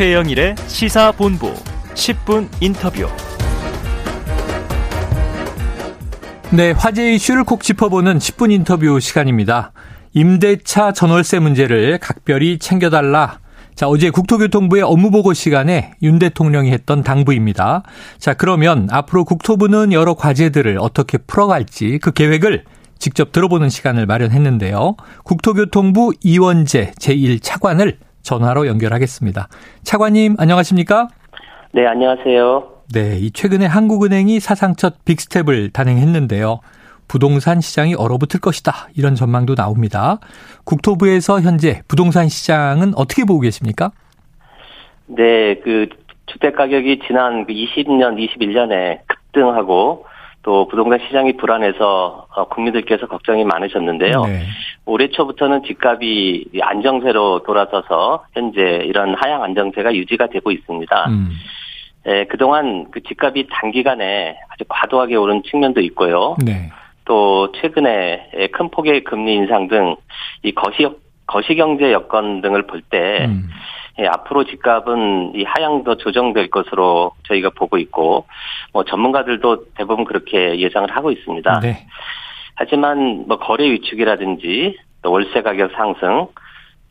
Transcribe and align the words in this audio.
최영일의 0.00 0.54
시사본부 0.66 1.52
10분 1.92 2.48
인터뷰. 2.62 3.06
네, 6.50 6.70
화제 6.70 7.12
이슈를 7.12 7.44
콕 7.44 7.62
짚어보는 7.62 8.16
10분 8.16 8.50
인터뷰 8.50 8.98
시간입니다. 8.98 9.72
임대차 10.14 10.92
전월세 10.92 11.38
문제를 11.40 11.98
각별히 11.98 12.58
챙겨달라. 12.58 13.40
자, 13.74 13.88
어제 13.88 14.08
국토교통부의 14.08 14.82
업무보고 14.84 15.34
시간에 15.34 15.92
윤 16.02 16.18
대통령이 16.18 16.70
했던 16.72 17.02
당부입니다. 17.02 17.82
자, 18.18 18.32
그러면 18.32 18.88
앞으로 18.90 19.26
국토부는 19.26 19.92
여러 19.92 20.14
과제들을 20.14 20.78
어떻게 20.80 21.18
풀어갈지 21.18 21.98
그 22.00 22.12
계획을 22.12 22.64
직접 22.98 23.32
들어보는 23.32 23.68
시간을 23.68 24.06
마련했는데요. 24.06 24.96
국토교통부 25.24 26.14
이원재 26.22 26.92
제1차관을 26.98 27.96
전화로 28.22 28.66
연결하겠습니다. 28.66 29.48
차관님, 29.82 30.36
안녕하십니까? 30.38 31.08
네, 31.72 31.86
안녕하세요. 31.86 32.80
네, 32.92 33.18
이 33.18 33.30
최근에 33.30 33.66
한국은행이 33.66 34.40
사상 34.40 34.74
첫 34.74 35.04
빅스텝을 35.04 35.70
단행했는데요. 35.70 36.60
부동산 37.06 37.60
시장이 37.60 37.94
얼어붙을 37.94 38.40
것이다. 38.40 38.88
이런 38.96 39.14
전망도 39.14 39.54
나옵니다. 39.54 40.18
국토부에서 40.64 41.40
현재 41.40 41.82
부동산 41.88 42.28
시장은 42.28 42.92
어떻게 42.96 43.24
보고 43.24 43.40
계십니까? 43.40 43.90
네, 45.06 45.56
그 45.64 45.88
주택 46.26 46.56
가격이 46.56 47.00
지난 47.06 47.46
20년, 47.46 48.16
그 48.16 48.22
21년에 48.22 49.00
급등하고 49.06 50.06
또 50.42 50.66
부동산 50.68 50.98
시장이 51.06 51.36
불안해서 51.36 52.26
어, 52.34 52.48
국민들께서 52.48 53.06
걱정이 53.06 53.44
많으셨는데요. 53.44 54.22
네. 54.24 54.42
올해 54.86 55.08
초부터는 55.08 55.64
집값이 55.64 56.46
안정세로 56.62 57.42
돌아서서 57.42 58.24
현재 58.32 58.82
이런 58.84 59.14
하향 59.14 59.42
안정세가 59.42 59.94
유지가 59.94 60.28
되고 60.28 60.50
있습니다. 60.50 61.08
음. 61.08 61.30
예, 62.06 62.24
그동안 62.24 62.86
그 62.90 63.02
집값이 63.02 63.48
단기간에 63.50 64.38
아주 64.48 64.64
과도하게 64.66 65.16
오른 65.16 65.42
측면도 65.42 65.82
있고요. 65.82 66.36
네. 66.42 66.70
또 67.04 67.52
최근에 67.60 68.48
큰 68.52 68.70
폭의 68.70 69.04
금리 69.04 69.34
인상 69.34 69.68
등 69.68 69.96
이 70.42 70.52
거시 70.52 70.88
거시경제 71.26 71.92
여건 71.92 72.40
등을 72.40 72.66
볼때 72.66 73.26
음. 73.26 73.50
예, 74.00 74.06
앞으로 74.06 74.44
집값은 74.44 75.32
이 75.34 75.44
하향도 75.44 75.96
조정될 75.96 76.48
것으로 76.48 77.12
저희가 77.28 77.50
보고 77.50 77.76
있고 77.76 78.26
뭐 78.72 78.84
전문가들도 78.84 79.74
대부분 79.74 80.04
그렇게 80.04 80.58
예상을 80.58 80.90
하고 80.90 81.10
있습니다. 81.10 81.60
네. 81.60 81.86
하지만 82.54 83.26
뭐 83.28 83.38
거래 83.38 83.70
위축이라든지 83.70 84.78
또 85.02 85.12
월세 85.12 85.42
가격 85.42 85.72
상승 85.72 86.28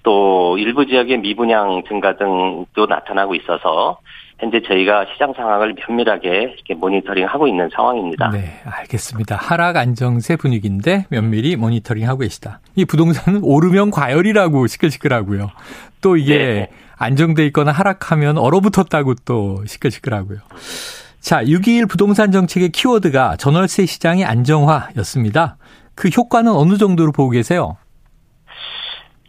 또 0.03 0.57
일부 0.57 0.85
지역의 0.85 1.19
미분양 1.19 1.83
증가 1.87 2.15
등도 2.15 2.85
나타나고 2.87 3.35
있어서 3.35 3.99
현재 4.39 4.61
저희가 4.65 5.05
시장 5.13 5.33
상황을 5.33 5.75
면밀하게 5.75 6.55
모니터링하고 6.77 7.47
있는 7.47 7.69
상황입니다. 7.75 8.29
네, 8.29 8.61
알겠습니다. 8.65 9.35
하락 9.35 9.75
안정세 9.75 10.37
분위기인데 10.37 11.05
면밀히 11.09 11.57
모니터링하고 11.57 12.19
계시다. 12.19 12.61
이 12.75 12.85
부동산은 12.85 13.41
오르면 13.43 13.91
과열이라고 13.91 14.67
시끌시끌하고요. 14.67 15.49
또 16.01 16.15
이게 16.15 16.37
네. 16.37 16.69
안정돼 16.97 17.45
있거나 17.47 17.71
하락하면 17.71 18.37
얼어붙었다고 18.37 19.15
또 19.25 19.63
시끌시끌하고요. 19.65 20.39
자, 21.19 21.43
6.21 21.43 21.89
부동산 21.89 22.31
정책의 22.31 22.69
키워드가 22.69 23.35
전월세 23.35 23.85
시장의 23.85 24.23
안정화였습니다. 24.23 25.57
그 25.95 26.07
효과는 26.07 26.51
어느 26.51 26.77
정도로 26.77 27.11
보고 27.11 27.29
계세요? 27.29 27.75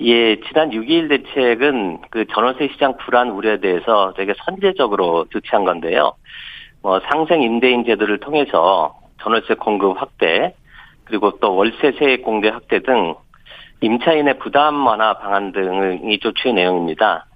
예, 0.03 0.41
지난 0.41 0.71
6.21 0.71 1.09
대책은 1.11 1.99
그 2.11 2.25
전월세 2.33 2.69
시장 2.69 2.97
불안 2.97 3.31
우려에 3.31 3.61
대해서 3.61 4.15
되게 4.17 4.33
선제적으로 4.45 5.27
조치한 5.31 5.65
건데요. 5.65 6.15
뭐 6.83 7.01
상생 7.01 7.43
임대인 7.43 7.85
제도를 7.85 8.19
통해서 8.19 8.99
전월세 9.23 9.55
공급 9.55 10.01
확대, 10.01 10.55
그리고 11.05 11.39
또 11.41 11.55
월세 11.55 11.93
세액 11.99 12.23
공제 12.23 12.49
확대 12.49 12.81
등 12.81 13.15
임차인의 13.83 14.39
부담 14.39 14.87
완화 14.87 15.15
방안 15.15 15.53
등이 15.53 16.19
조치의 16.21 16.55
내용입니다. 16.55 17.27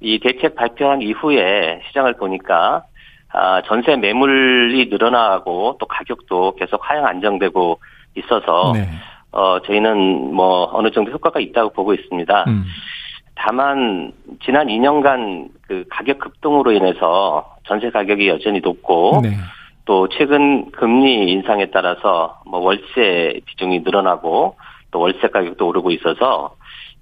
이 0.00 0.20
대책 0.20 0.54
발표한 0.54 1.02
이후에 1.02 1.80
시장을 1.88 2.14
보니까 2.16 2.84
아, 3.32 3.62
전세 3.62 3.96
매물이 3.96 4.88
늘어나고 4.90 5.78
또 5.80 5.86
가격도 5.86 6.56
계속 6.56 6.88
하향 6.88 7.06
안정되고 7.06 7.80
있어서 8.16 8.72
네. 8.74 8.86
어, 9.32 9.60
저희는 9.62 10.34
뭐 10.34 10.70
어느 10.72 10.90
정도 10.90 11.10
효과가 11.10 11.40
있다고 11.40 11.70
보고 11.70 11.94
있습니다. 11.94 12.44
음. 12.48 12.64
다만 13.34 14.12
지난 14.44 14.66
2년간 14.66 15.48
그 15.66 15.84
가격 15.90 16.18
급등으로 16.18 16.72
인해서 16.72 17.56
전세 17.66 17.90
가격이 17.90 18.28
여전히 18.28 18.60
높고 18.60 19.20
네. 19.22 19.30
또 19.84 20.08
최근 20.08 20.70
금리 20.70 21.30
인상에 21.32 21.66
따라서 21.66 22.40
뭐 22.46 22.60
월세 22.60 23.40
비중이 23.46 23.80
늘어나고 23.80 24.56
또 24.90 25.00
월세 25.00 25.28
가격도 25.28 25.66
오르고 25.66 25.90
있어서 25.92 26.54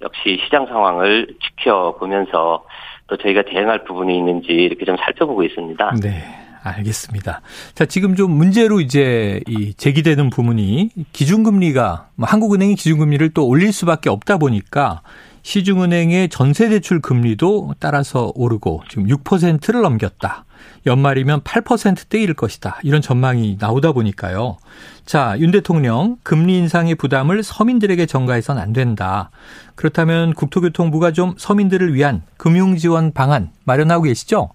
역시 0.02 0.40
시장 0.44 0.66
상황을 0.66 1.26
지켜보면서 1.42 2.64
또 3.08 3.16
저희가 3.16 3.42
대응할 3.42 3.84
부분이 3.84 4.16
있는지 4.16 4.52
이렇게 4.52 4.84
좀 4.84 4.96
살펴보고 4.96 5.42
있습니다. 5.42 5.94
네. 6.00 6.22
알겠습니다. 6.62 7.40
자, 7.74 7.86
지금 7.86 8.16
좀 8.16 8.30
문제로 8.32 8.80
이제 8.80 9.40
이 9.46 9.74
제기되는 9.74 10.30
부분이 10.30 10.90
기준금리가 11.12 12.08
뭐 12.16 12.28
한국은행이 12.28 12.74
기준금리를 12.74 13.30
또 13.30 13.46
올릴 13.46 13.72
수밖에 13.72 14.10
없다 14.10 14.38
보니까 14.38 15.02
시중은행의 15.42 16.28
전세대출 16.28 17.00
금리도 17.00 17.74
따라서 17.78 18.30
오르고 18.34 18.82
지금 18.88 19.06
6%를 19.06 19.82
넘겼다. 19.82 20.44
연말이면 20.86 21.40
8%대일 21.40 22.34
것이다. 22.34 22.78
이런 22.82 23.00
전망이 23.00 23.56
나오다 23.58 23.92
보니까요. 23.92 24.58
자, 25.06 25.34
윤 25.38 25.50
대통령 25.50 26.18
금리 26.22 26.58
인상의 26.58 26.94
부담을 26.94 27.42
서민들에게 27.42 28.04
전가해서는 28.06 28.60
안 28.60 28.72
된다. 28.72 29.30
그렇다면 29.74 30.34
국토교통부가 30.34 31.12
좀 31.12 31.34
서민들을 31.38 31.94
위한 31.94 32.22
금융 32.36 32.76
지원 32.76 33.12
방안 33.12 33.50
마련하고 33.64 34.04
계시죠? 34.04 34.50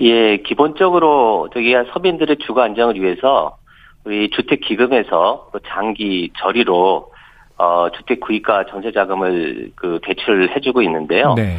예, 0.00 0.38
기본적으로 0.38 1.48
저기가 1.52 1.84
서민들의 1.92 2.38
주거 2.38 2.62
안정을 2.62 3.00
위해서 3.00 3.56
우리 4.04 4.30
주택 4.30 4.60
기금에서 4.60 5.50
장기 5.68 6.30
저리로 6.38 7.12
어 7.58 7.90
주택 7.90 8.20
구입과 8.20 8.66
전세 8.66 8.90
자금을 8.90 9.72
그 9.76 10.00
대출을 10.02 10.56
해주고 10.56 10.82
있는데요. 10.82 11.34
네. 11.34 11.58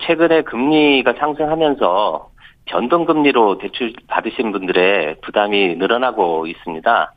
최근에 0.00 0.42
금리가 0.42 1.14
상승하면서 1.18 2.30
변동 2.64 3.04
금리로 3.04 3.58
대출 3.58 3.92
받으신 4.08 4.52
분들의 4.52 5.16
부담이 5.22 5.76
늘어나고 5.76 6.46
있습니다. 6.46 7.14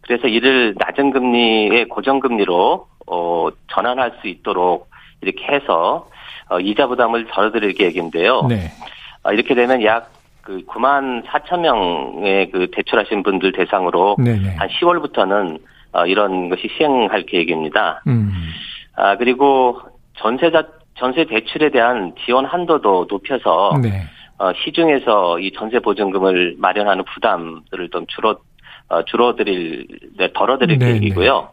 그래서 0.00 0.26
이를 0.26 0.74
낮은 0.78 1.10
금리의 1.10 1.86
고정 1.86 2.20
금리로 2.20 2.86
어 3.06 3.48
전환할 3.72 4.18
수 4.20 4.28
있도록 4.28 4.88
이렇게 5.20 5.44
해서 5.46 6.08
어 6.48 6.60
이자 6.60 6.86
부담을 6.86 7.26
덜어드릴 7.26 7.74
계획인데요. 7.74 8.42
네. 8.48 8.70
아, 9.28 9.32
이렇게 9.32 9.54
되면 9.54 9.82
약 9.84 10.18
그 10.48 10.62
9만 10.64 11.26
4천 11.26 11.60
명의 11.60 12.50
그 12.50 12.70
대출하신 12.72 13.22
분들 13.22 13.52
대상으로 13.52 14.16
네네. 14.18 14.56
한 14.56 14.68
10월부터는 14.68 15.60
어, 15.92 16.06
이런 16.06 16.48
것이 16.48 16.70
시행할 16.74 17.26
계획입니다. 17.26 18.02
음. 18.06 18.32
아 18.96 19.18
그리고 19.18 19.78
전세자 20.14 20.66
전세 20.94 21.26
대출에 21.26 21.68
대한 21.68 22.14
지원 22.24 22.46
한도도 22.46 23.08
높여서 23.10 23.78
네. 23.82 24.04
어, 24.38 24.50
시중에서 24.54 25.38
이 25.38 25.52
전세 25.52 25.80
보증금을 25.80 26.54
마련하는 26.56 27.04
부담들을 27.04 27.90
좀 27.90 28.06
줄어 28.06 28.38
어, 28.88 29.02
줄어드릴 29.04 29.86
네, 30.16 30.32
덜어드릴 30.32 30.78
네네. 30.78 30.92
계획이고요. 30.92 31.50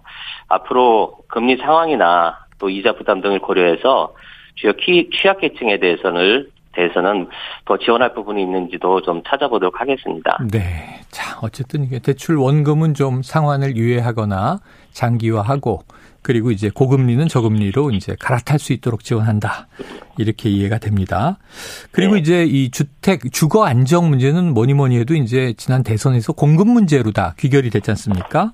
앞으로 0.48 1.18
금리 1.28 1.58
상황이나 1.58 2.46
또 2.60 2.70
이자 2.70 2.94
부담 2.94 3.20
등을 3.20 3.40
고려해서 3.40 4.14
주요 4.56 4.72
취약계층에 5.12 5.80
대해서는 5.80 6.55
대해서는 6.76 7.28
더 7.66 7.78
지원할 7.78 8.14
부분이 8.14 8.42
있는지도 8.42 9.02
좀 9.02 9.22
찾아보도록 9.28 9.80
하겠습니다. 9.80 10.38
네. 10.52 11.02
자, 11.10 11.40
어쨌든 11.42 11.84
이게 11.84 12.00
대출 12.00 12.36
원금은 12.36 12.94
좀 12.94 13.22
상환을 13.24 13.78
유예하거나 13.78 14.60
장기화하고 14.92 15.84
그리고 16.22 16.50
이제 16.50 16.72
고금리는 16.74 17.28
저금리로 17.28 17.92
이제 17.92 18.16
갈아탈 18.20 18.58
수 18.58 18.74
있도록 18.74 19.04
지원한다. 19.04 19.68
이렇게 20.18 20.50
이해가 20.50 20.80
됩니다. 20.80 21.38
그리고 21.92 22.16
네. 22.16 22.20
이제 22.22 22.44
이 22.46 22.72
주택 22.72 23.32
주거 23.32 23.66
안정 23.66 24.10
문제는 24.10 24.54
뭐니 24.54 24.74
뭐니 24.74 24.98
해도 24.98 25.14
이제 25.14 25.54
지난 25.56 25.84
대선에서 25.84 26.34
공급 26.34 26.68
문제로 26.68 27.12
다 27.12 27.36
귀결이 27.38 27.70
됐지 27.70 27.92
않습니까? 27.92 28.54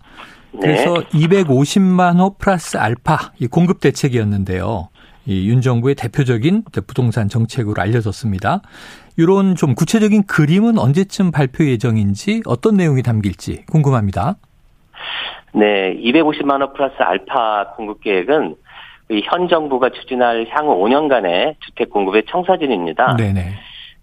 그래서 0.60 0.96
네. 1.14 1.28
250만 1.28 2.20
호 2.20 2.36
플러스 2.38 2.76
알파 2.78 3.32
이 3.40 3.48
공급 3.48 3.80
대책이었는데요. 3.80 4.90
이윤 5.26 5.62
정부의 5.62 5.96
대표적인 5.96 6.64
부동산 6.88 7.30
정책으로 7.30 7.82
알려졌습니다. 7.82 8.62
이런 9.18 9.56
좀 9.56 9.76
구체적인 9.76 10.26
그림은 10.26 10.80
언제쯤 10.80 11.32
발표 11.32 11.66
예정인지 11.66 12.42
어떤 12.46 12.78
내용이 12.78 13.04
담길지 13.04 13.66
궁금합니다. 13.68 14.36
네, 15.54 15.96
250만 15.98 16.62
원 16.62 16.74
플러스 16.74 16.96
알파 17.00 17.74
공급 17.76 18.02
계획은 18.02 18.56
현 19.26 19.50
정부가 19.50 19.90
추진할 19.90 20.48
향후 20.50 20.76
5년간의 20.84 21.56
주택 21.60 21.90
공급의 21.90 22.24
청사진입니다. 22.30 23.18
네네. 23.18 23.54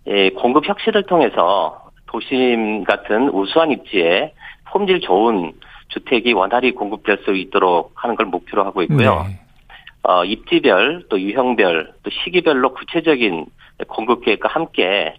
예, 0.08 0.30
공급 0.30 0.68
혁신을 0.68 1.04
통해서 1.04 1.90
도심 2.06 2.84
같은 2.84 3.30
우수한 3.30 3.70
입지에 3.70 4.34
품질 4.70 5.00
좋은 5.00 5.52
주택이 5.88 6.32
원활히 6.34 6.74
공급될 6.74 7.20
수 7.24 7.34
있도록 7.34 7.92
하는 7.94 8.14
걸 8.16 8.26
목표로 8.26 8.64
하고 8.64 8.82
있고요. 8.82 9.26
네. 9.26 9.40
어, 10.02 10.24
입지별 10.24 11.04
또 11.08 11.20
유형별 11.20 11.92
또 12.02 12.10
시기별로 12.10 12.74
구체적인 12.74 13.46
공급 13.88 14.24
계획과 14.24 14.48
함께 14.48 15.14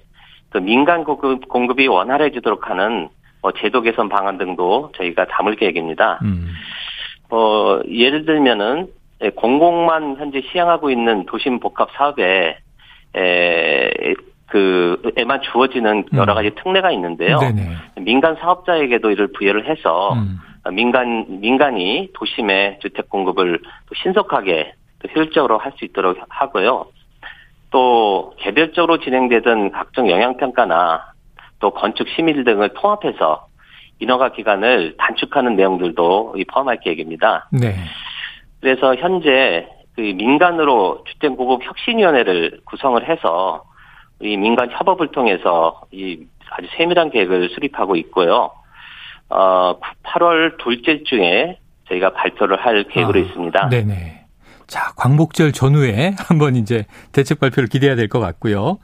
또 0.51 0.59
민간 0.59 1.03
공급, 1.03 1.47
공급이 1.47 1.87
원활해지도록 1.87 2.69
하는 2.69 3.09
어, 3.41 3.51
제도 3.53 3.81
개선 3.81 4.09
방안 4.09 4.37
등도 4.37 4.91
저희가 4.97 5.27
담을 5.27 5.55
계획입니다. 5.55 6.19
음. 6.23 6.49
어, 7.29 7.79
예를 7.87 8.25
들면은 8.25 8.87
예, 9.21 9.29
공공만 9.29 10.15
현재 10.17 10.41
시행하고 10.51 10.89
있는 10.89 11.25
도심 11.25 11.59
복합 11.59 11.89
사업에 11.91 12.57
에, 13.15 14.13
그 14.47 15.01
에만 15.17 15.41
주어지는 15.41 16.05
여러 16.13 16.33
음. 16.33 16.35
가지 16.35 16.51
특례가 16.55 16.91
있는데요. 16.91 17.37
네네. 17.39 17.75
민간 18.01 18.35
사업자에게도 18.37 19.11
이를 19.11 19.31
부여를 19.33 19.69
해서 19.69 20.13
음. 20.13 20.39
민간 20.71 21.39
민간이 21.41 22.09
도심의 22.13 22.79
주택 22.81 23.09
공급을 23.09 23.59
또 23.61 23.95
신속하게 24.01 24.73
또 25.01 25.07
효율적으로 25.09 25.57
할 25.57 25.71
수 25.77 25.85
있도록 25.85 26.17
하고요. 26.29 26.87
또 27.71 28.33
개별적으로 28.37 28.99
진행되던 28.99 29.71
각종 29.71 30.09
영향 30.09 30.37
평가나 30.37 31.13
또 31.59 31.71
건축 31.71 32.07
심의 32.09 32.43
등을 32.43 32.69
통합해서 32.69 33.47
인허가 33.99 34.29
기간을 34.31 34.95
단축하는 34.97 35.55
내용들도 35.55 36.35
이 36.37 36.45
포함할 36.45 36.79
계획입니다. 36.79 37.49
네. 37.51 37.75
그래서 38.61 38.95
현재 38.95 39.67
그 39.95 40.01
민간으로 40.01 41.03
주택 41.05 41.35
공급 41.35 41.63
혁신위원회를 41.63 42.61
구성을 42.65 43.07
해서 43.07 43.63
이 44.21 44.37
민간 44.37 44.69
협업을 44.71 45.09
통해서 45.11 45.81
이 45.91 46.25
아주 46.51 46.67
세밀한 46.77 47.11
계획을 47.11 47.49
수립하고 47.49 47.95
있고요. 47.97 48.51
어 49.29 49.79
8월 50.03 50.57
둘째 50.63 51.03
주에 51.03 51.57
저희가 51.87 52.13
발표를 52.13 52.63
할 52.63 52.83
계획으로 52.91 53.19
아, 53.19 53.23
있습니다. 53.23 53.69
네네. 53.69 54.25
자, 54.67 54.91
광복절 54.97 55.51
전후에 55.51 56.15
한번 56.19 56.55
이제 56.55 56.85
대책 57.11 57.39
발표를 57.39 57.67
기대해야 57.69 57.95
될 57.95 58.07
것 58.07 58.19
같고요. 58.19 58.77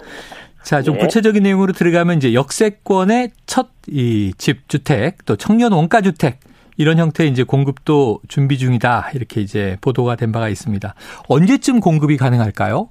자, 0.64 0.82
좀 0.82 0.96
네. 0.96 1.02
구체적인 1.02 1.44
내용으로 1.44 1.74
들어가면 1.74 2.18
이제 2.18 2.34
역세권의 2.34 3.32
첫 3.46 3.70
이 3.88 4.34
집 4.40 4.68
주택 4.68 5.24
또 5.28 5.36
청년 5.36 5.72
원가 5.74 6.02
주택 6.02 6.40
이런 6.78 6.98
형태의 6.98 7.30
이제 7.30 7.44
공급도 7.44 8.22
준비 8.28 8.58
중이다. 8.58 9.12
이렇게 9.14 9.42
이제 9.42 9.78
보도가 9.82 10.16
된 10.16 10.32
바가 10.32 10.50
있습니다. 10.50 10.96
언제쯤 11.30 11.80
공급이 11.82 12.18
가능할까요? 12.18 12.90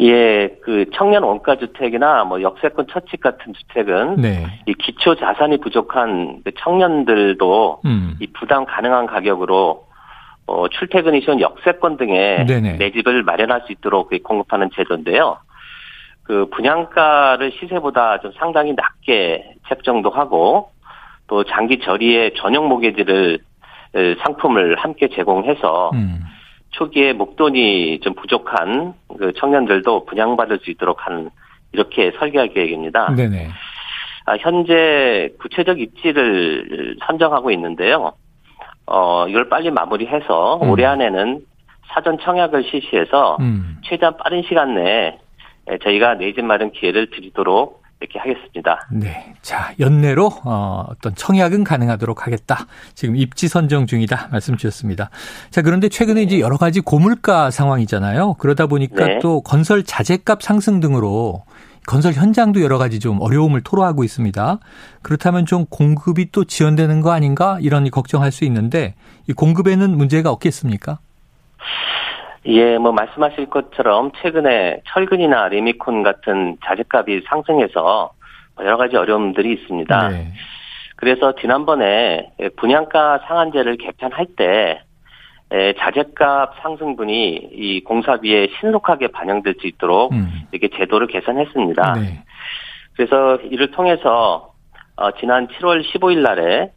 예, 0.00 0.48
그 0.62 0.86
청년 0.94 1.22
원가 1.22 1.56
주택이나 1.56 2.24
뭐 2.24 2.42
역세권 2.42 2.88
첫집 2.90 3.20
같은 3.20 3.52
주택은 3.54 4.16
네. 4.16 4.46
이 4.66 4.74
기초 4.74 5.14
자산이 5.14 5.58
부족한 5.58 6.40
그 6.44 6.50
청년들도 6.58 7.82
음. 7.84 8.16
이 8.20 8.26
부담 8.32 8.64
가능한 8.64 9.06
가격으로 9.06 9.84
어, 10.46 10.68
출퇴근이 10.68 11.20
쉬운 11.22 11.40
역세권 11.40 11.96
등에 11.96 12.44
네네. 12.44 12.78
내 12.78 12.90
집을 12.90 13.22
마련할 13.22 13.62
수 13.66 13.72
있도록 13.72 14.10
그 14.10 14.18
공급하는 14.18 14.68
제도인데요. 14.74 15.38
그 16.24 16.48
분양가를 16.50 17.52
시세보다 17.52 18.18
좀 18.18 18.32
상당히 18.38 18.74
낮게 18.74 19.54
책정도 19.68 20.10
하고 20.10 20.70
또 21.28 21.44
장기 21.44 21.78
저리의 21.78 22.34
전용 22.36 22.68
모기지를 22.68 23.38
에, 23.94 24.14
상품을 24.16 24.76
함께 24.76 25.08
제공해서 25.08 25.90
음. 25.94 26.24
초기에 26.74 27.12
목돈이 27.12 28.00
좀 28.00 28.14
부족한 28.14 28.94
그 29.18 29.32
청년들도 29.34 30.06
분양받을 30.06 30.58
수 30.62 30.70
있도록 30.70 31.06
하는 31.06 31.30
이렇게 31.72 32.12
설계할 32.18 32.48
계획입니다. 32.48 33.14
네네. 33.14 33.48
아, 34.26 34.36
현재 34.38 35.30
구체적 35.40 35.80
입지를 35.80 36.96
선정하고 37.06 37.50
있는데요. 37.52 38.12
어, 38.86 39.26
이걸 39.28 39.48
빨리 39.48 39.70
마무리해서 39.70 40.60
음. 40.62 40.70
올해 40.70 40.84
안에는 40.84 41.40
사전 41.88 42.18
청약을 42.18 42.64
실시해서 42.64 43.36
음. 43.40 43.76
최대한 43.84 44.16
빠른 44.16 44.42
시간 44.42 44.74
내에 44.74 45.18
저희가 45.82 46.14
내 46.14 46.32
집 46.32 46.44
마련 46.44 46.72
기회를 46.72 47.10
드리도록 47.10 47.83
이렇게 48.04 48.18
하겠습니다. 48.18 48.88
네. 48.90 49.34
자, 49.42 49.72
연내로 49.80 50.30
어, 50.44 50.86
어떤 50.88 51.14
청약은 51.14 51.64
가능하도록 51.64 52.26
하겠다. 52.26 52.66
지금 52.94 53.16
입지 53.16 53.48
선정 53.48 53.86
중이다 53.86 54.28
말씀 54.30 54.56
주셨습니다. 54.56 55.10
자, 55.50 55.62
그런데 55.62 55.88
최근에 55.88 56.22
이제 56.22 56.40
여러 56.40 56.56
가지 56.56 56.80
고물가 56.80 57.50
상황이잖아요. 57.50 58.34
그러다 58.34 58.66
보니까 58.66 59.06
네. 59.06 59.18
또 59.20 59.40
건설 59.40 59.82
자재값 59.82 60.42
상승 60.42 60.80
등으로 60.80 61.44
건설 61.86 62.14
현장도 62.14 62.62
여러 62.62 62.78
가지 62.78 62.98
좀 62.98 63.20
어려움을 63.20 63.60
토로하고 63.62 64.04
있습니다. 64.04 64.58
그렇다면 65.02 65.44
좀 65.46 65.66
공급이 65.66 66.30
또 66.32 66.44
지연되는 66.44 67.00
거 67.00 67.12
아닌가 67.12 67.58
이런 67.60 67.90
걱정할 67.90 68.32
수 68.32 68.44
있는데 68.44 68.94
이 69.28 69.32
공급에는 69.32 69.96
문제가 69.96 70.30
없겠습니까? 70.30 70.98
예, 72.46 72.78
뭐 72.78 72.92
말씀하실 72.92 73.46
것처럼 73.46 74.12
최근에 74.20 74.82
철근이나 74.86 75.48
레미콘 75.48 76.02
같은 76.02 76.58
자재값이 76.64 77.22
상승해서 77.28 78.10
여러 78.60 78.76
가지 78.76 78.96
어려움들이 78.96 79.52
있습니다. 79.54 80.08
네. 80.08 80.32
그래서 80.96 81.34
지난번에 81.36 82.30
분양가 82.56 83.20
상한제를 83.26 83.76
개편할 83.78 84.26
때 84.36 84.80
에, 85.50 85.74
자재값 85.74 86.54
상승분이 86.62 87.50
이 87.52 87.84
공사비에 87.84 88.48
신속하게 88.60 89.08
반영될 89.08 89.56
수 89.60 89.66
있도록 89.66 90.12
음. 90.12 90.28
이렇게 90.52 90.74
제도를 90.76 91.06
개선했습니다. 91.06 91.92
네. 91.92 92.22
그래서 92.96 93.36
이를 93.50 93.70
통해서 93.70 94.52
어, 94.96 95.10
지난 95.18 95.48
7월 95.48 95.82
15일 95.84 96.20
날에 96.20 96.70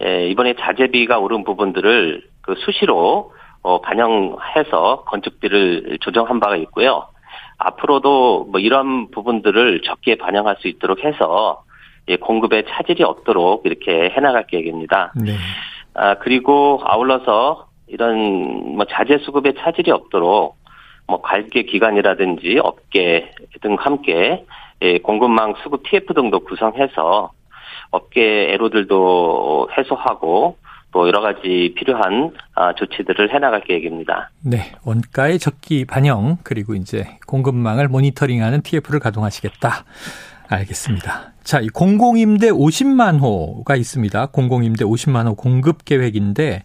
에, 0.00 0.28
이번에 0.28 0.54
자재비가 0.54 1.18
오른 1.18 1.44
부분들을 1.44 2.22
그 2.42 2.54
수시로 2.58 3.32
어, 3.62 3.80
반영해서 3.80 5.04
건축비를 5.06 5.98
조정한 6.00 6.40
바가 6.40 6.56
있고요. 6.56 7.06
앞으로도 7.58 8.48
뭐 8.50 8.60
이런 8.60 9.10
부분들을 9.10 9.82
적게 9.82 10.16
반영할 10.16 10.56
수 10.60 10.68
있도록 10.68 11.04
해서 11.04 11.62
예, 12.08 12.16
공급에 12.16 12.64
차질이 12.68 13.04
없도록 13.04 13.64
이렇게 13.64 14.10
해나갈 14.10 14.46
계획입니다. 14.48 15.12
네. 15.14 15.36
아, 15.94 16.14
그리고 16.14 16.80
아울러서 16.84 17.68
이런 17.86 18.76
뭐 18.76 18.84
자재 18.86 19.18
수급에 19.18 19.52
차질이 19.58 19.92
없도록 19.92 20.56
뭐 21.06 21.20
관계 21.20 21.62
기관이라든지 21.62 22.58
업계 22.62 23.30
등 23.60 23.76
함께 23.78 24.44
예, 24.82 24.98
공급망 24.98 25.54
수급 25.62 25.84
TF 25.84 26.14
등도 26.14 26.40
구성해서 26.40 27.30
업계 27.90 28.52
애로들도 28.52 29.68
해소하고 29.76 30.56
또 30.92 31.06
여러 31.08 31.20
가지 31.20 31.74
필요한 31.76 32.32
아, 32.54 32.74
조치들을 32.74 33.34
해나갈 33.34 33.62
계획입니다. 33.62 34.30
네, 34.42 34.72
원가의 34.84 35.38
적기 35.38 35.84
반영 35.84 36.38
그리고 36.42 36.74
이제 36.74 37.18
공급망을 37.26 37.88
모니터링하는 37.88 38.62
TF를 38.62 39.00
가동하시겠다. 39.00 39.84
알겠습니다. 40.48 41.32
자, 41.42 41.60
이 41.60 41.68
공공임대 41.68 42.50
50만 42.50 43.20
호가 43.20 43.74
있습니다. 43.74 44.26
공공임대 44.26 44.84
50만 44.84 45.26
호 45.26 45.34
공급 45.34 45.84
계획인데 45.84 46.64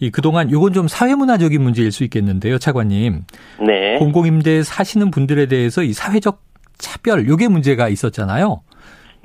이 0.00 0.10
그동안 0.10 0.50
요건 0.50 0.72
좀 0.72 0.86
사회문화적인 0.86 1.62
문제일 1.62 1.92
수 1.92 2.04
있겠는데요, 2.04 2.58
차관님. 2.58 3.24
네. 3.66 3.98
공공임대에 3.98 4.62
사시는 4.64 5.10
분들에 5.10 5.46
대해서 5.46 5.82
이 5.82 5.92
사회적 5.92 6.42
차별 6.76 7.26
요게 7.26 7.48
문제가 7.48 7.88
있었잖아요. 7.88 8.62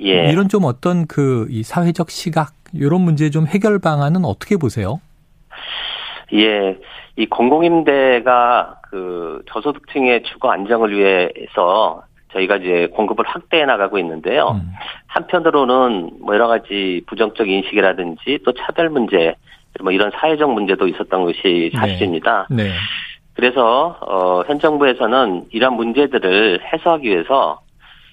예. 0.00 0.30
이런 0.30 0.48
좀 0.48 0.64
어떤 0.64 1.06
그 1.06 1.46
이 1.50 1.62
사회적 1.64 2.10
시각 2.10 2.57
이런 2.72 3.02
문제 3.02 3.30
좀 3.30 3.46
해결 3.46 3.78
방안은 3.78 4.24
어떻게 4.24 4.56
보세요? 4.56 5.00
예. 6.32 6.78
이 7.16 7.26
공공임대가 7.26 8.80
그 8.82 9.42
저소득층의 9.50 10.22
주거 10.24 10.50
안정을 10.50 10.96
위해서 10.96 12.02
저희가 12.32 12.56
이제 12.56 12.88
공급을 12.94 13.24
확대해 13.26 13.64
나가고 13.64 13.98
있는데요. 13.98 14.60
음. 14.62 14.72
한편으로는 15.06 16.18
뭐 16.20 16.34
여러 16.34 16.46
가지 16.46 17.02
부정적 17.06 17.48
인식이라든지 17.48 18.40
또 18.44 18.52
차별 18.52 18.90
문제 18.90 19.34
뭐 19.80 19.92
이런 19.92 20.10
사회적 20.10 20.52
문제도 20.52 20.86
있었던 20.86 21.24
것이 21.24 21.70
사실입니다. 21.74 22.46
네. 22.50 22.70
그래서 23.34 23.96
어, 24.00 24.42
현 24.46 24.58
정부에서는 24.58 25.46
이러한 25.50 25.76
문제들을 25.76 26.60
해소하기 26.72 27.08
위해서 27.08 27.60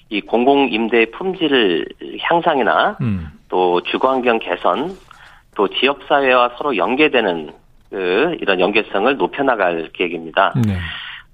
이 0.10 0.22
공공 0.22 0.70
임대의 0.72 1.08
품질 1.12 1.88
향상이나 2.22 2.98
음. 3.02 3.32
또 3.50 3.82
주거환경 3.82 4.40
개선, 4.40 4.98
또 5.56 5.68
지역 5.68 6.02
사회와 6.08 6.52
서로 6.58 6.76
연계되는 6.76 7.52
그 7.90 8.38
이런 8.42 8.60
연계성을 8.60 9.16
높여나갈 9.18 9.90
계획입니다. 9.94 10.54
네. 10.66 10.78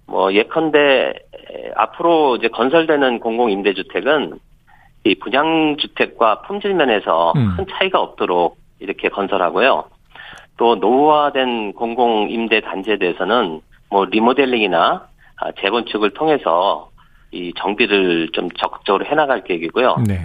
뭐 0.05 0.33
예컨대 0.33 0.79
에, 0.79 1.71
앞으로 1.75 2.35
이제 2.35 2.49
건설되는 2.49 3.19
공공 3.19 3.49
임대주택은 3.49 4.39
이 5.05 5.15
분양 5.15 5.77
주택과 5.77 6.41
품질 6.41 6.73
면에서 6.73 7.33
음. 7.35 7.55
큰 7.55 7.65
차이가 7.71 7.99
없도록 7.99 8.57
이렇게 8.79 9.09
건설하고요. 9.09 9.85
또 10.57 10.75
노후화된 10.75 11.73
공공임대 11.73 12.61
단지에 12.61 12.97
대해서는 12.97 13.61
뭐 13.89 14.05
리모델링이나 14.05 15.07
아, 15.37 15.51
재건축을 15.59 16.11
통해서 16.13 16.91
이 17.31 17.53
정비를 17.57 18.29
좀 18.33 18.49
적극적으로 18.51 19.05
해나갈 19.05 19.43
계획이고요. 19.43 20.03
네. 20.07 20.19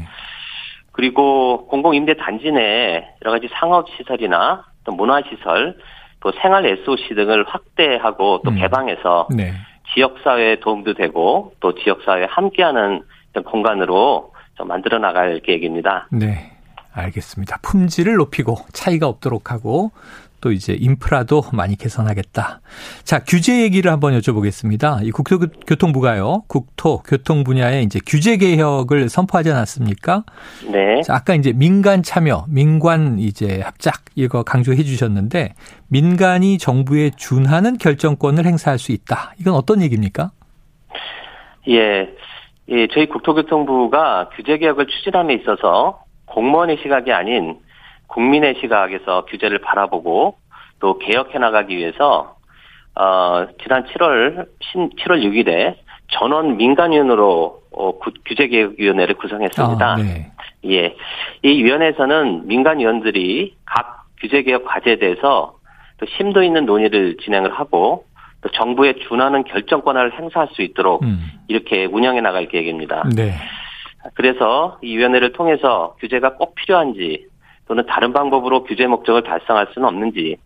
그리고 0.96 1.66
공공임대 1.68 2.14
단지 2.14 2.50
내 2.50 3.06
여러 3.22 3.32
가지 3.32 3.48
상업시설이나 3.52 4.64
또 4.84 4.92
문화시설, 4.92 5.76
또 6.20 6.32
생활 6.40 6.64
SOC 6.64 7.14
등을 7.14 7.44
확대하고 7.46 8.40
또 8.44 8.50
음. 8.50 8.56
개방해서 8.56 9.28
네. 9.36 9.52
지역사회에 9.92 10.60
도움도 10.60 10.94
되고 10.94 11.52
또 11.60 11.74
지역사회에 11.74 12.24
함께하는 12.30 13.02
공간으로 13.44 14.32
좀 14.56 14.68
만들어 14.68 14.98
나갈 14.98 15.40
계획입니다. 15.40 16.08
네. 16.10 16.52
알겠습니다. 16.94 17.58
품질을 17.62 18.14
높이고 18.14 18.56
차이가 18.72 19.06
없도록 19.06 19.50
하고 19.50 19.90
또 20.46 20.52
이제 20.52 20.76
인프라도 20.78 21.42
많이 21.52 21.74
개선하겠다. 21.74 22.60
자, 23.02 23.18
규제 23.26 23.62
얘기를 23.62 23.90
한번 23.90 24.16
여쭤보겠습니다. 24.16 25.04
이 25.04 25.10
국토교통부가요, 25.10 26.44
국토, 26.46 26.98
교통 26.98 27.42
분야에 27.42 27.82
이제 27.82 27.98
규제 28.06 28.36
개혁을 28.36 29.08
선포하지 29.08 29.50
않았습니까? 29.50 30.22
네. 30.70 31.02
자, 31.02 31.16
아까 31.16 31.34
이제 31.34 31.52
민간 31.52 32.04
참여, 32.04 32.44
민관 32.48 33.18
이제 33.18 33.60
합작 33.60 34.04
이거 34.14 34.44
강조해 34.44 34.84
주셨는데 34.84 35.54
민간이 35.88 36.58
정부에 36.58 37.10
준하는 37.16 37.76
결정권을 37.78 38.46
행사할 38.46 38.78
수 38.78 38.92
있다. 38.92 39.34
이건 39.40 39.54
어떤 39.54 39.82
얘기입니까? 39.82 40.30
예. 41.70 42.08
예, 42.68 42.86
저희 42.92 43.06
국토교통부가 43.06 44.28
규제 44.36 44.58
개혁을 44.58 44.86
추진함에 44.86 45.34
있어서 45.34 46.04
공무원의 46.26 46.78
시각이 46.82 47.12
아닌 47.12 47.58
국민의 48.08 48.56
시각에서 48.60 49.24
규제를 49.26 49.58
바라보고 49.58 50.36
또 50.80 50.98
개혁해 50.98 51.38
나가기 51.38 51.76
위해서 51.76 52.36
어, 52.94 53.46
지난 53.62 53.84
7월 53.84 54.46
7월 54.60 55.22
6일에 55.22 55.76
전원 56.08 56.56
민간위원으로 56.56 57.60
어, 57.72 57.98
규제개혁위원회를 58.24 59.16
구성했습니다. 59.16 59.86
아, 59.86 59.96
네. 59.96 60.30
예, 60.64 60.96
이 61.42 61.62
위원회에서는 61.62 62.46
민간위원들이 62.46 63.54
각 63.64 64.06
규제개혁 64.20 64.64
과제에 64.64 64.96
대해서 64.96 65.54
또 65.98 66.06
심도 66.16 66.42
있는 66.42 66.64
논의를 66.64 67.16
진행을 67.22 67.52
하고 67.52 68.04
또 68.40 68.50
정부에 68.50 68.94
준하는 69.08 69.44
결정권을 69.44 70.18
행사할 70.18 70.48
수 70.52 70.62
있도록 70.62 71.02
음. 71.02 71.30
이렇게 71.48 71.84
운영해 71.84 72.20
나갈 72.20 72.48
계획입니다. 72.48 73.04
네. 73.14 73.34
그래서 74.14 74.78
이 74.82 74.96
위원회를 74.96 75.32
통해서 75.32 75.96
규제가 76.00 76.34
꼭 76.34 76.54
필요한지 76.54 77.26
또는 77.68 77.84
다른 77.86 78.12
방법으로 78.12 78.64
규제 78.64 78.86
목적을 78.86 79.22
달성할 79.24 79.68
수는 79.74 79.88
없는지 79.88 80.36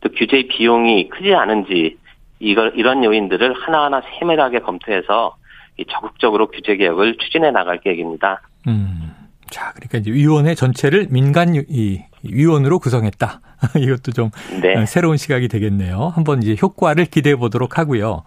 또 0.00 0.08
규제의 0.10 0.48
비용이 0.48 1.08
크지 1.08 1.34
않은지 1.34 1.98
이걸 2.40 2.72
이런 2.76 3.04
요인들을 3.04 3.54
하나하나 3.54 4.02
세밀하게 4.18 4.60
검토해서 4.60 5.36
이 5.78 5.84
적극적으로 5.90 6.48
규제 6.48 6.76
개혁을 6.76 7.16
추진해 7.18 7.50
나갈 7.50 7.80
계획입니다. 7.80 8.42
음. 8.66 9.12
자, 9.48 9.70
그러니까 9.74 9.98
이제 9.98 10.10
위원회 10.10 10.54
전체를 10.54 11.08
민간 11.10 11.54
이 11.54 12.02
위원으로 12.22 12.78
구성했다. 12.78 13.40
이것도 13.78 14.12
좀 14.12 14.30
네. 14.62 14.86
새로운 14.86 15.16
시각이 15.18 15.48
되겠네요. 15.48 16.10
한번 16.14 16.42
이제 16.42 16.56
효과를 16.60 17.04
기대해 17.04 17.36
보도록 17.36 17.78
하고요. 17.78 18.24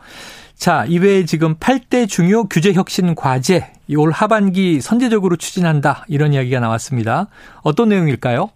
자, 0.56 0.86
이외에 0.88 1.26
지금 1.26 1.56
8대 1.56 2.08
중요 2.08 2.46
규제 2.46 2.74
혁신 2.74 3.14
과제 3.14 3.72
올 3.98 4.12
하반기 4.12 4.82
선제적으로 4.82 5.36
추진한다. 5.36 6.06
이런 6.08 6.34
이야기가 6.34 6.60
나왔습니다. 6.60 7.28
어떤 7.64 7.90
내용일까요? 7.90 8.50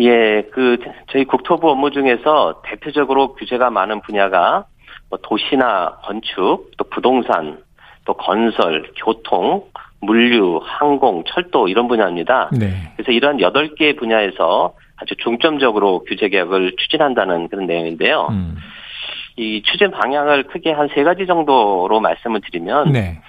예, 0.00 0.42
그 0.52 0.78
저희 1.12 1.24
국토부 1.24 1.70
업무 1.70 1.90
중에서 1.90 2.62
대표적으로 2.64 3.34
규제가 3.34 3.70
많은 3.70 4.00
분야가 4.02 4.64
뭐 5.10 5.18
도시나 5.22 5.98
건축, 6.02 6.70
또 6.76 6.84
부동산, 6.90 7.58
또 8.04 8.14
건설, 8.14 8.90
교통, 8.96 9.64
물류, 10.00 10.60
항공, 10.62 11.24
철도 11.26 11.68
이런 11.68 11.88
분야입니다. 11.88 12.50
네. 12.58 12.92
그래서 12.96 13.12
이러한 13.12 13.38
8개 13.38 13.98
분야에서 13.98 14.74
아주 14.96 15.14
중점적으로 15.16 16.04
규제 16.04 16.28
개혁을 16.28 16.76
추진한다는 16.78 17.48
그런 17.48 17.66
내용인데요. 17.66 18.28
음. 18.30 18.56
이 19.36 19.62
추진 19.62 19.90
방향을 19.90 20.44
크게 20.44 20.72
한 20.72 20.88
세 20.94 21.02
가지 21.02 21.26
정도로 21.26 22.00
말씀을 22.00 22.40
드리면 22.40 22.92
네. 22.92 23.20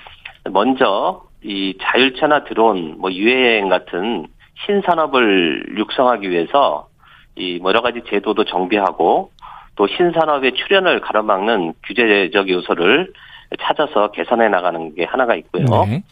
먼저 0.52 1.24
이 1.44 1.78
자율차나 1.82 2.44
드론, 2.44 2.96
뭐 3.00 3.12
유해여행 3.12 3.70
같은 3.70 4.28
신산업을 4.66 5.76
육성하기 5.78 6.30
위해서 6.30 6.88
이 7.36 7.60
여러 7.64 7.82
가지 7.82 8.02
제도도 8.08 8.46
정비하고 8.46 9.32
또 9.76 9.88
신산업의 9.88 10.54
출현을 10.54 11.02
가로막는 11.02 11.74
규제적 11.86 12.50
요소를 12.50 13.12
찾아서 13.60 14.12
개선해 14.12 14.48
나가는 14.50 14.96
게 14.96 15.04
하나가 15.04 15.36
있고요. 15.36 15.66
네. 15.86 16.04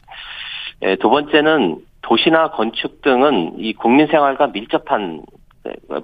예, 0.82 0.96
두 0.98 1.10
번째는 1.10 1.78
도시나 2.02 2.52
건축 2.52 3.02
등은 3.02 3.54
이 3.58 3.74
국민 3.74 4.08
생활과 4.08 4.48
밀접한 4.48 5.22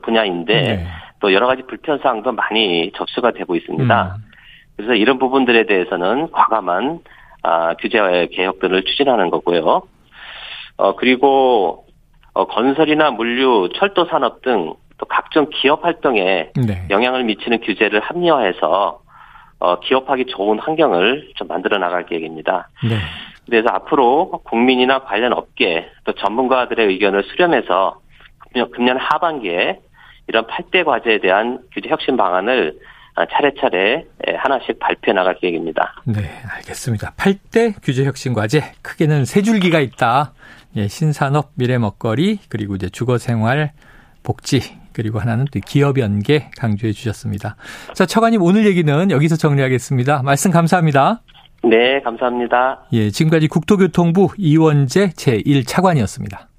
분야인데 0.02 0.62
네. 0.62 0.88
또 1.20 1.34
여러 1.34 1.48
가지 1.48 1.64
불편 1.64 2.00
사항도 2.00 2.32
많이 2.32 2.92
접수가 2.96 3.32
되고 3.32 3.56
있습니다. 3.56 4.16
음. 4.18 4.24
그래서 4.76 4.94
이런 4.94 5.20
부분들에 5.20 5.66
대해서는 5.66 6.32
과감한 6.32 7.00
아, 7.44 7.74
규제 7.76 8.28
개혁들을 8.32 8.84
추진하는 8.84 9.30
거고요. 9.30 9.82
어 10.78 10.96
그리고 10.96 11.86
어, 12.34 12.46
건설이나 12.46 13.12
물류, 13.12 13.70
철도 13.76 14.06
산업 14.06 14.42
등 14.42 14.76
또 15.00 15.06
각종 15.06 15.48
기업 15.50 15.84
활동에 15.84 16.52
네. 16.56 16.86
영향을 16.90 17.24
미치는 17.24 17.62
규제를 17.62 18.02
합리화해서 18.02 19.02
어, 19.62 19.80
기업하기 19.80 20.26
좋은 20.26 20.60
환경을 20.60 21.32
좀 21.36 21.48
만들어 21.48 21.78
나갈 21.78 22.06
계획입니다. 22.06 22.70
네. 22.84 22.98
그래서 23.46 23.70
앞으로 23.72 24.42
국민이나 24.44 25.00
관련 25.00 25.34
업계 25.34 25.90
또 26.04 26.14
전문가들의 26.14 26.86
의견을 26.88 27.24
수렴해서 27.24 28.00
금년, 28.40 28.72
금년 28.72 28.98
하반기에 28.98 29.80
이런 30.30 30.46
8대 30.46 30.86
과제에 30.86 31.20
대한 31.20 31.60
규제 31.74 31.90
혁신 31.90 32.16
방안을 32.16 32.80
아, 33.16 33.26
차례차례 33.26 34.06
예, 34.28 34.36
하나씩 34.36 34.80
발표해 34.80 35.14
나갈 35.14 35.36
계획입니다. 35.40 35.96
네, 36.06 36.22
알겠습니다. 36.56 37.14
8대 37.18 37.74
규제 37.84 38.06
혁신 38.06 38.34
과제 38.34 38.62
크게는 38.84 39.26
세 39.26 39.42
줄기가 39.42 39.80
있다. 39.80 40.34
예, 40.78 40.88
신산업, 40.88 41.50
미래 41.56 41.80
먹거리, 41.80 42.40
그리고 42.48 42.76
이제 42.76 42.88
주거 42.90 43.18
생활 43.18 43.72
복지, 44.24 44.62
그리고 44.94 45.20
하나는 45.20 45.46
또 45.52 45.60
기업 45.66 46.00
연계 46.00 46.52
강조해 46.58 46.94
주셨습니다. 46.94 47.56
자, 47.94 48.06
처관님 48.06 48.42
오늘 48.44 48.68
얘기는 48.68 49.12
여기서 49.12 49.36
정리하겠습니다. 49.36 50.22
말씀 50.24 50.52
감사합니다. 50.52 51.22
네, 51.64 52.00
감사합니다. 52.02 52.86
예, 52.94 53.10
지금까지 53.10 53.48
국토교통부 53.48 54.30
이원재 54.38 55.10
제1차관이었습니다. 55.10 56.48